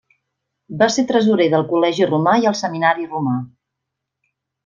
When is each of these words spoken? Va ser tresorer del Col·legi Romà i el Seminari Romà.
Va 0.79 0.85
ser 0.93 1.03
tresorer 1.11 1.45
del 1.55 1.65
Col·legi 1.73 2.07
Romà 2.09 2.33
i 2.45 2.49
el 2.53 2.57
Seminari 2.63 3.07
Romà. 3.13 3.37